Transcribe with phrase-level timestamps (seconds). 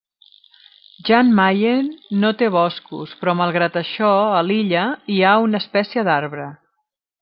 [1.09, 1.91] Jan Mayen
[2.25, 6.53] no té boscos però malgrat això a l'illa hi ha una espècie d'arbre.